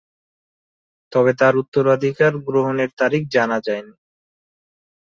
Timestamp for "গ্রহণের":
2.47-2.89